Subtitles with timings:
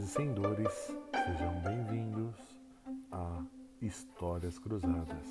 [0.00, 0.72] e sem dores,
[1.12, 2.34] sejam bem-vindos
[3.12, 3.42] a
[3.82, 5.26] Histórias Cruzadas.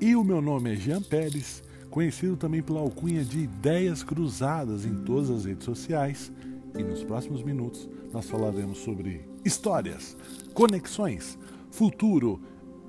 [0.00, 5.04] E o meu nome é Jean Pérez, conhecido também pela alcunha de Ideias Cruzadas em
[5.04, 6.32] todas as redes sociais.
[6.76, 10.16] E nos próximos minutos nós falaremos sobre histórias,
[10.52, 11.38] conexões,
[11.70, 12.40] futuro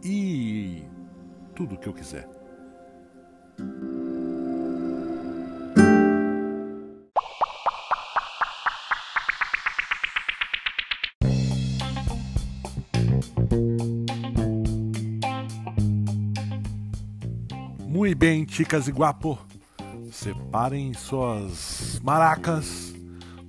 [0.04, 0.84] e
[1.56, 2.28] tudo o que eu quiser.
[17.88, 19.40] Muito bem, chicas e guapo,
[20.12, 22.94] separem suas maracas,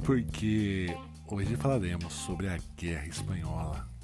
[0.04, 0.96] porque
[1.28, 3.95] hoje falaremos sobre a Guerra Espanhola.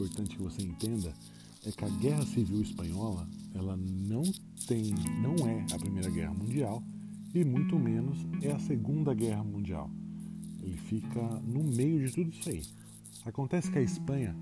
[0.00, 1.12] Importante que você entenda
[1.66, 4.22] é que a Guerra Civil Espanhola, ela não
[4.66, 6.82] tem, não é a Primeira Guerra Mundial
[7.34, 9.90] e muito menos é a Segunda Guerra Mundial.
[10.62, 12.62] Ele fica no meio de tudo isso aí.
[13.26, 14.34] Acontece que a Espanha,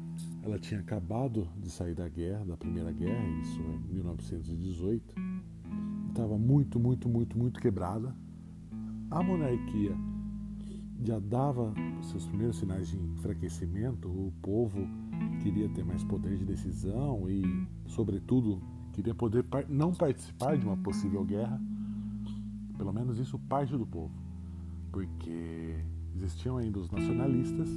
[0.44, 5.14] ela tinha acabado de sair da guerra, da Primeira Guerra, isso em 1918,
[6.10, 8.14] estava muito, muito, muito, muito quebrada.
[9.10, 9.96] A monarquia
[11.02, 14.86] já dava seus primeiros sinais de enfraquecimento, o povo
[15.42, 18.60] queria ter mais poder de decisão e, sobretudo,
[18.92, 21.60] queria poder não participar de uma possível guerra.
[22.76, 24.12] Pelo menos isso parte do povo,
[24.92, 25.76] porque
[26.14, 27.68] existiam ainda os nacionalistas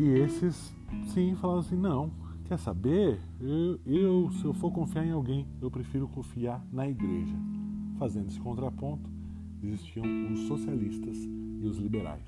[0.00, 0.74] e esses,
[1.08, 2.10] sim, falavam assim: não,
[2.44, 3.20] quer saber?
[3.38, 7.36] Eu, eu, se eu for confiar em alguém, eu prefiro confiar na igreja.
[7.98, 9.10] Fazendo esse contraponto,
[9.62, 11.16] existiam os socialistas
[11.60, 12.24] e os liberais,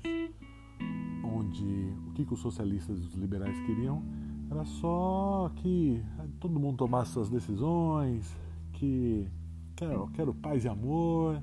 [1.23, 4.03] onde o que, que os socialistas e os liberais queriam
[4.49, 6.01] era só que
[6.39, 8.35] todo mundo tomasse suas decisões,
[8.73, 9.27] que
[9.75, 11.41] quero, quero paz e amor,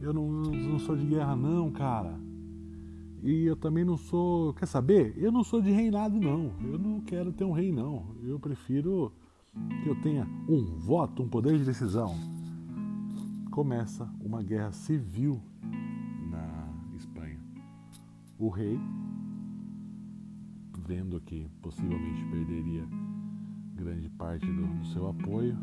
[0.00, 2.18] eu não, não sou de guerra não, cara.
[3.22, 5.14] E eu também não sou, quer saber?
[5.16, 6.52] Eu não sou de reinado não.
[6.64, 8.06] Eu não quero ter um rei não.
[8.24, 9.12] Eu prefiro
[9.82, 12.16] que eu tenha um voto, um poder de decisão.
[13.50, 15.42] Começa uma guerra civil
[18.40, 18.80] o rei,
[20.86, 22.88] vendo que possivelmente perderia
[23.74, 25.56] grande parte do, do seu apoio,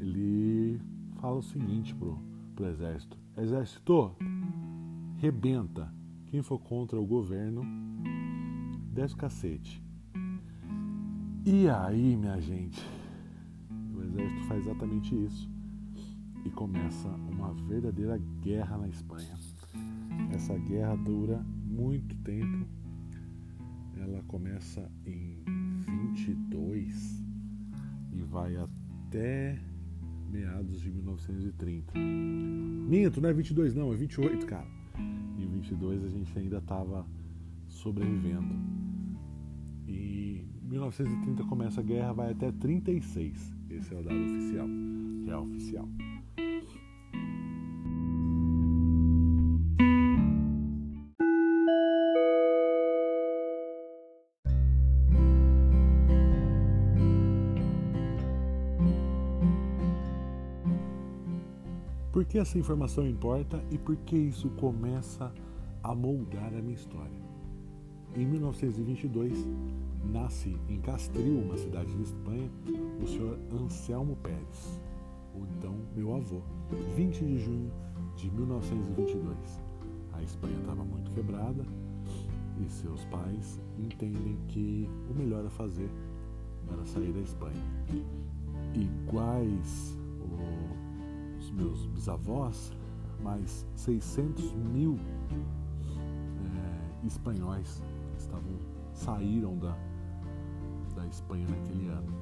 [0.00, 0.80] ele
[1.20, 2.18] fala o seguinte pro,
[2.56, 4.16] pro exército: Exército,
[5.18, 5.94] rebenta.
[6.26, 7.62] Quem for contra o governo,
[8.92, 9.82] desce cacete.
[11.44, 12.80] E aí, minha gente,
[13.94, 15.59] o exército faz exatamente isso
[16.44, 19.34] e começa uma verdadeira guerra na Espanha.
[20.32, 22.66] Essa guerra dura muito tempo.
[23.96, 25.42] Ela começa em
[26.16, 27.24] 22
[28.12, 29.58] e vai até
[30.30, 31.92] meados de 1930.
[31.98, 34.66] Minto, não é 22 não, é 28, cara.
[35.38, 37.06] Em 22 a gente ainda estava
[37.68, 38.54] sobrevivendo.
[39.86, 43.54] E 1930 começa a guerra, vai até 36.
[43.70, 44.68] Esse é o dado oficial,
[45.24, 45.88] já é oficial.
[62.30, 65.34] Que essa informação importa e por que isso começa
[65.82, 67.20] a moldar a minha história?
[68.14, 69.48] Em 1922,
[70.04, 72.48] nasce em Castril, uma cidade de Espanha,
[73.02, 74.80] o senhor Anselmo Pérez,
[75.34, 76.40] ou então meu avô,
[76.94, 77.72] 20 de junho
[78.14, 79.36] de 1922.
[80.12, 81.66] A Espanha estava muito quebrada
[82.64, 85.90] e seus pais entendem que o melhor a fazer
[86.72, 87.64] era sair da Espanha.
[91.52, 92.72] Meus bisavós,
[93.22, 94.98] mais 600 mil
[96.44, 97.82] é, espanhóis
[98.16, 98.58] estavam
[98.92, 99.76] saíram da,
[100.94, 102.12] da Espanha naquele ano.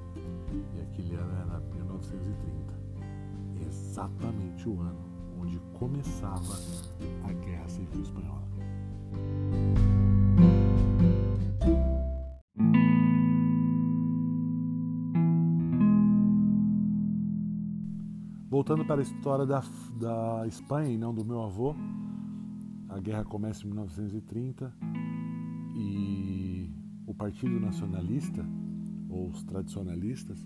[0.74, 2.78] E aquele ano era 1930.
[3.66, 5.08] Exatamente o ano
[5.40, 6.54] onde começava
[7.24, 8.48] a Guerra Civil Espanhola.
[18.58, 19.62] Voltando para a história da,
[20.00, 21.76] da Espanha e não do meu avô,
[22.88, 24.74] a guerra começa em 1930
[25.76, 26.68] e
[27.06, 28.44] o Partido Nacionalista,
[29.08, 30.44] ou os tradicionalistas,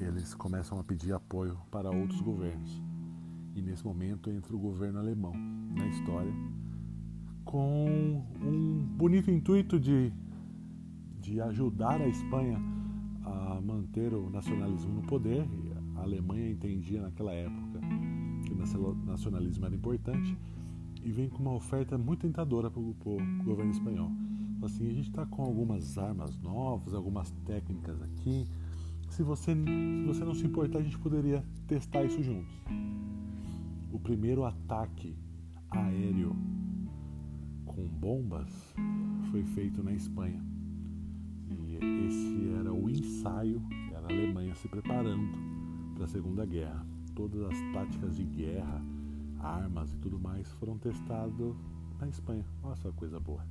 [0.00, 2.82] eles começam a pedir apoio para outros governos.
[3.54, 5.34] E nesse momento entra o governo alemão
[5.76, 6.32] na história
[7.44, 10.10] com um bonito intuito de,
[11.20, 12.58] de ajudar a Espanha
[13.22, 15.46] a manter o nacionalismo no poder.
[15.96, 17.80] A Alemanha entendia naquela época
[18.44, 20.36] que o nacionalismo era importante
[21.02, 22.94] e vem com uma oferta muito tentadora para o
[23.44, 24.10] governo espanhol.
[24.62, 28.46] Assim, a gente está com algumas armas novas, algumas técnicas aqui.
[29.10, 32.54] Se você, se você não se importar, a gente poderia testar isso juntos.
[33.92, 35.16] O primeiro ataque
[35.70, 36.34] aéreo
[37.64, 38.74] com bombas
[39.30, 40.42] foi feito na Espanha.
[41.48, 41.76] E
[42.06, 45.55] esse era o ensaio, era a Alemanha se preparando
[45.96, 46.86] para a Segunda Guerra.
[47.14, 48.82] Todas as táticas de guerra,
[49.40, 51.56] armas e tudo mais foram testadas
[51.98, 52.44] na Espanha.
[52.62, 53.42] Olha só coisa boa.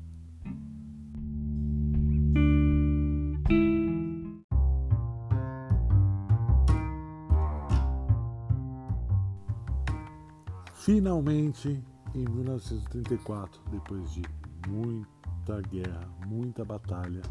[10.75, 11.83] Finalmente,
[12.13, 14.21] em 1934, depois de
[14.67, 17.23] muita guerra, muita batalha,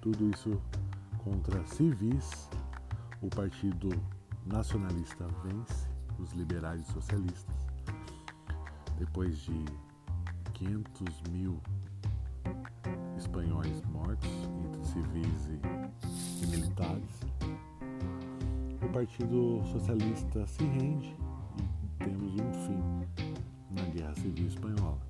[0.00, 0.58] tudo isso
[1.22, 2.48] contra civis,
[3.20, 3.90] o Partido
[4.46, 5.88] Nacionalista vence,
[6.20, 7.66] os liberais e socialistas.
[8.96, 9.64] Depois de
[10.54, 11.60] 500 mil
[13.16, 14.30] espanhóis mortos,
[14.64, 15.60] entre civis e,
[16.44, 17.20] e militares,
[18.80, 21.16] o Partido Socialista se rende
[21.58, 22.80] e temos um fim
[23.72, 25.00] na Guerra Civil Espanhola.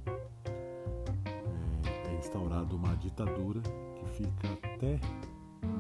[1.85, 4.99] É, é instaurada uma ditadura que fica até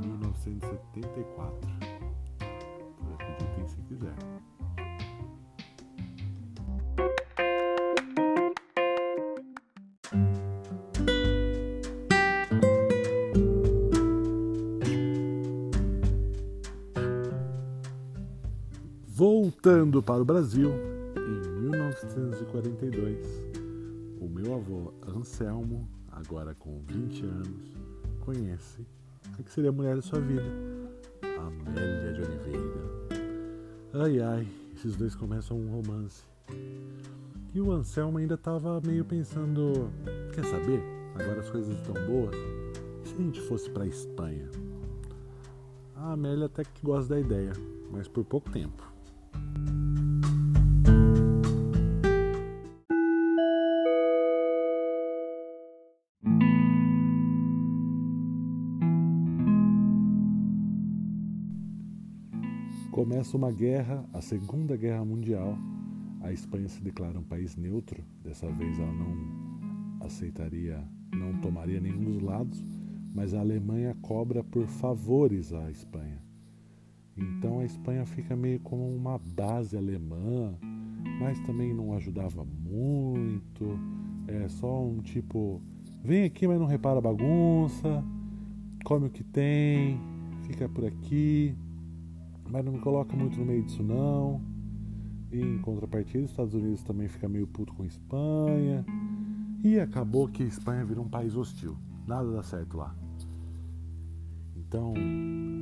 [0.04, 1.95] 1974.
[3.66, 4.14] Se quiser.
[19.08, 20.70] Voltando para o Brasil,
[21.16, 23.26] em 1942,
[24.20, 27.74] o meu avô Anselmo, agora com 20 anos,
[28.20, 28.86] conhece
[29.38, 30.44] a que seria a mulher da sua vida,
[31.22, 33.25] Amélia de Oliveira.
[33.98, 36.22] Ai ai, esses dois começam um romance.
[37.54, 39.90] E o Anselmo ainda estava meio pensando:
[40.34, 40.82] quer saber?
[41.14, 42.36] Agora as coisas estão boas.
[43.02, 44.50] E se a gente fosse para Espanha?
[45.94, 47.54] A Amélia até que gosta da ideia,
[47.90, 48.86] mas por pouco tempo.
[62.96, 65.58] Começa uma guerra, a Segunda Guerra Mundial.
[66.22, 68.02] A Espanha se declara um país neutro.
[68.24, 70.82] Dessa vez ela não aceitaria,
[71.14, 72.64] não tomaria nenhum dos lados,
[73.14, 76.22] mas a Alemanha cobra por favores à Espanha.
[77.14, 80.54] Então a Espanha fica meio como uma base alemã,
[81.20, 83.78] mas também não ajudava muito.
[84.26, 85.60] É só um tipo,
[86.02, 88.02] vem aqui, mas não repara a bagunça,
[88.86, 90.00] come o que tem,
[90.46, 91.54] fica por aqui
[92.50, 94.40] mas não me coloca muito no meio disso não.
[95.32, 98.84] E em contrapartida, os Estados Unidos também fica meio puto com a Espanha.
[99.62, 101.76] E acabou que a Espanha virou um país hostil.
[102.06, 102.94] Nada dá certo lá.
[104.56, 104.94] Então,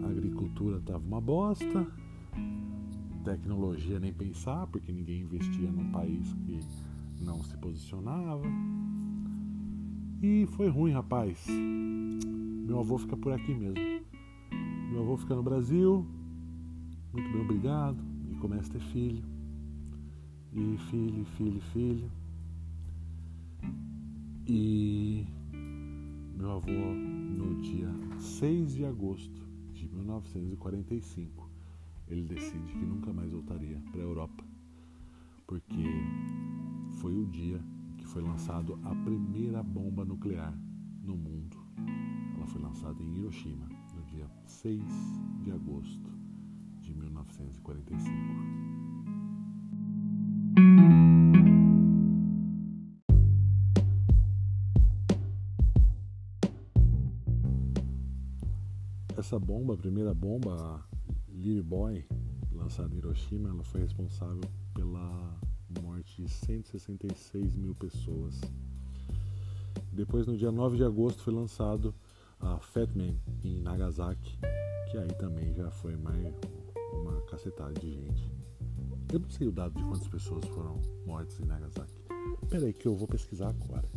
[0.05, 1.87] a agricultura tava uma bosta.
[3.25, 8.43] Tecnologia nem pensar, porque ninguém investia num país que não se posicionava.
[10.23, 11.47] E foi ruim, rapaz.
[11.49, 13.75] Meu avô fica por aqui mesmo.
[14.91, 16.07] Meu avô fica no Brasil,
[17.15, 17.97] muito bem, obrigado.
[18.29, 19.25] E começa a ter filho.
[20.53, 22.11] E filho, filho, filho.
[24.47, 25.27] E
[26.37, 31.49] meu avô, no dia 6 de agosto de 1945,
[32.09, 34.45] ele decide que nunca mais voltaria para a Europa,
[35.47, 35.85] porque
[37.01, 37.61] foi o dia
[37.97, 40.53] que foi lançado a primeira bomba nuclear
[41.03, 41.57] no mundo.
[42.37, 44.83] Ela foi lançada em Hiroshima no dia 6
[45.43, 46.14] de agosto
[46.85, 48.05] de 1945.
[59.17, 60.83] Essa bomba, a primeira bomba, a
[61.29, 62.05] Little Boy,
[62.53, 64.43] lançada em Hiroshima, ela foi responsável
[64.75, 65.41] pela
[65.83, 68.41] morte de 166 mil pessoas.
[69.91, 71.95] Depois, no dia 9 de agosto, foi lançado
[72.39, 74.39] a Fat Man em Nagasaki,
[74.91, 76.35] que aí também já foi mais
[76.95, 78.31] uma cacetada de gente.
[79.13, 82.03] Eu não sei o dado de quantas pessoas foram mortas em Nagasaki.
[82.49, 83.89] Peraí que eu vou pesquisar agora.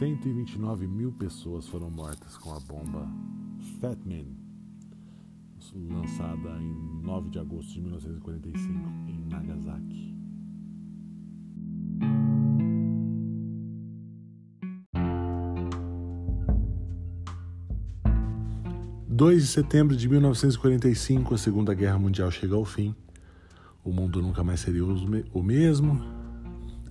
[0.00, 3.06] 129 mil pessoas foram mortas com a bomba
[3.78, 4.24] Fat Man,
[5.90, 8.70] lançada em 9 de agosto de 1945
[9.08, 10.16] em Nagasaki.
[19.06, 22.94] Dois de setembro de 1945, a Segunda Guerra Mundial chega ao fim.
[23.84, 26.02] O mundo nunca mais seria o mesmo.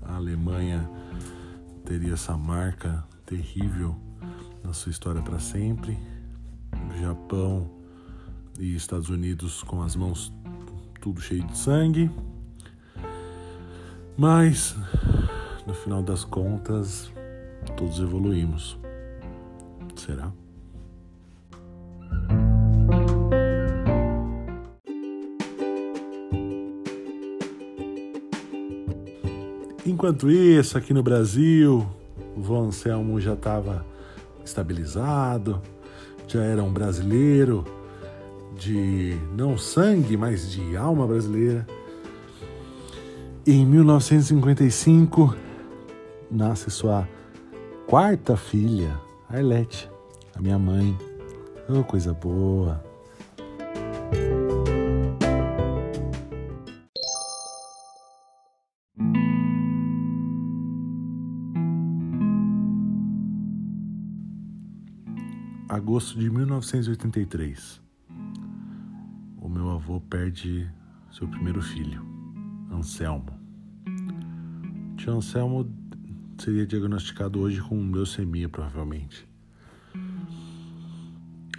[0.04, 0.99] A Alemanha
[1.90, 3.96] teria essa marca terrível
[4.64, 5.98] na sua história para sempre.
[7.02, 7.68] Japão
[8.60, 10.32] e Estados Unidos com as mãos
[11.02, 12.12] tudo cheio de sangue.
[14.16, 14.76] Mas,
[15.66, 17.12] no final das contas,
[17.76, 18.78] todos evoluímos.
[19.96, 20.32] Será?
[29.90, 31.84] Enquanto isso, aqui no Brasil,
[32.38, 33.84] o Von Anselmo já estava
[34.46, 35.60] estabilizado,
[36.28, 37.66] já era um brasileiro
[38.56, 41.66] de não sangue, mas de alma brasileira.
[43.48, 45.36] E em 1955
[46.30, 47.10] nasce sua
[47.88, 48.96] quarta filha,
[49.28, 49.90] Arlete,
[50.36, 50.96] a minha mãe.
[51.68, 52.84] Oh, coisa boa.'"
[65.70, 67.80] agosto de 1983.
[69.38, 70.68] O meu avô perde
[71.12, 72.04] seu primeiro filho,
[72.72, 73.40] Anselmo.
[74.98, 75.72] Tio Anselmo
[76.40, 79.30] seria diagnosticado hoje com leucemia, provavelmente.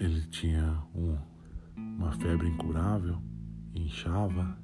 [0.01, 1.17] Ele tinha um,
[1.77, 3.23] uma febre incurável,
[3.73, 4.59] inchava.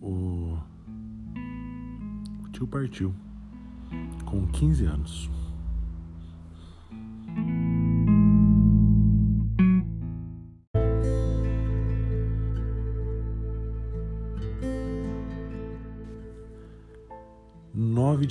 [0.00, 0.58] O,
[2.42, 3.14] o tio partiu
[4.24, 5.41] com 15 anos.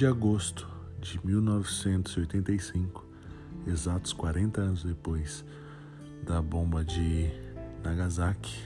[0.01, 0.67] De agosto
[0.99, 3.05] de 1985
[3.67, 5.45] exatos 40 anos depois
[6.23, 7.29] da bomba de
[7.83, 8.63] Nagasaki,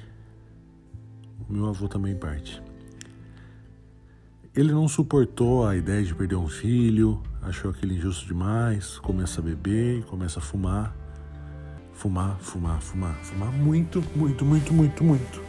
[1.50, 2.63] meu avô também parte.
[4.56, 9.44] Ele não suportou a ideia de perder um filho, achou aquilo injusto demais, começa a
[9.44, 10.96] beber começa a fumar.
[11.92, 15.44] Fumar, fumar, fumar, fumar muito, muito, muito, muito, muito.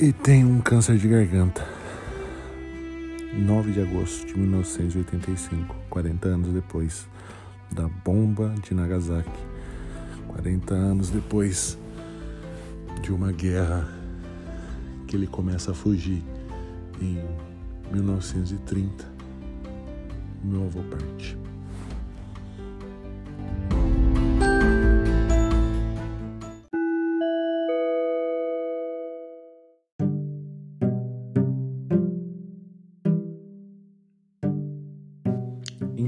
[0.00, 1.83] E tem um câncer de garganta.
[3.38, 7.08] 9 de agosto de 1985, 40 anos depois
[7.72, 9.40] da bomba de Nagasaki,
[10.28, 11.76] 40 anos depois
[13.02, 13.88] de uma guerra
[15.06, 16.22] que ele começa a fugir
[17.02, 17.18] em
[17.92, 19.04] 1930,
[20.44, 21.36] meu avô parte.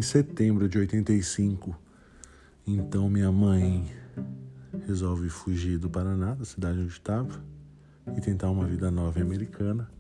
[0.06, 1.76] Setembro de 85.
[2.64, 3.92] Então minha mãe
[4.86, 7.42] resolve fugir do Paraná, da cidade onde estava,
[8.16, 9.90] e tentar uma vida nova americana.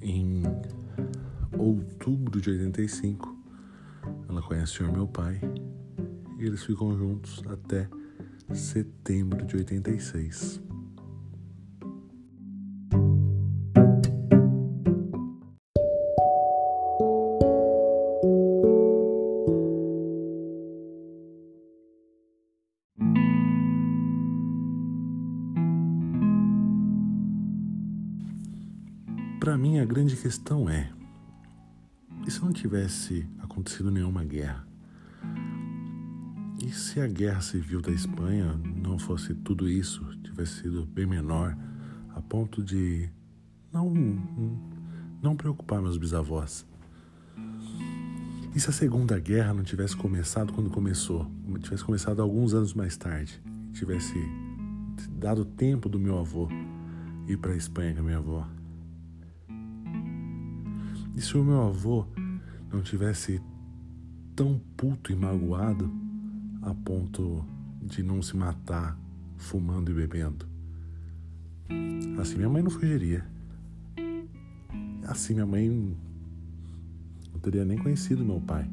[0.00, 0.44] Em
[1.58, 3.36] outubro de 85,
[4.28, 5.40] ela conhece o senhor meu pai
[6.38, 7.88] e eles ficam juntos até
[8.54, 10.67] setembro de 86.
[29.40, 30.90] Para mim, a grande questão é:
[32.26, 34.66] e se não tivesse acontecido nenhuma guerra?
[36.60, 41.56] E se a guerra civil da Espanha não fosse tudo isso, tivesse sido bem menor,
[42.16, 43.08] a ponto de
[43.72, 43.92] não,
[45.22, 46.66] não preocupar meus bisavós?
[48.54, 51.30] E se a Segunda Guerra não tivesse começado quando começou,
[51.60, 53.40] tivesse começado alguns anos mais tarde,
[53.72, 54.14] tivesse
[55.12, 56.48] dado tempo do meu avô
[57.28, 58.57] ir para a Espanha com a minha avó?
[61.14, 62.06] E se o meu avô
[62.72, 63.40] não tivesse
[64.36, 65.90] tão puto e magoado
[66.62, 67.44] a ponto
[67.82, 68.98] de não se matar
[69.36, 70.46] fumando e bebendo?
[72.20, 73.26] Assim minha mãe não fugiria.
[75.06, 75.96] Assim minha mãe
[77.32, 78.68] não teria nem conhecido meu pai.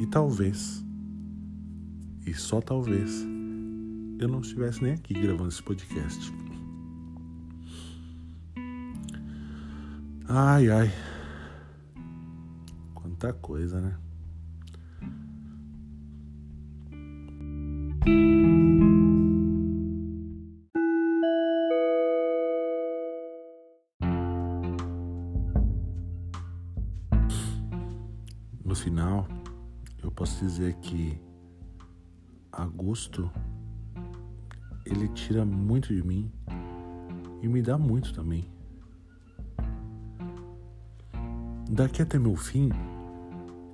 [0.00, 0.84] E talvez,
[2.26, 3.22] e só talvez,
[4.18, 6.32] eu não estivesse nem aqui gravando esse podcast.
[10.32, 10.88] Ai, ai.
[12.94, 13.98] Quanta coisa, né?
[28.64, 29.26] No final,
[30.00, 31.20] eu posso dizer que
[32.52, 33.28] agosto
[34.86, 36.30] ele tira muito de mim
[37.42, 38.59] e me dá muito também.
[41.72, 42.68] Daqui até meu fim,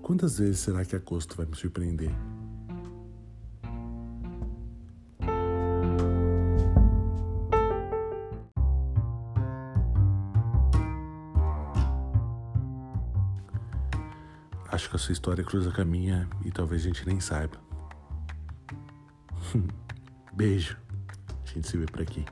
[0.02, 2.10] quantas vezes será que agosto vai me surpreender?
[14.70, 17.56] Acho que a sua história cruza com a minha e talvez a gente nem saiba.
[20.36, 20.76] Beijo.
[21.46, 22.26] A gente se vê por aqui.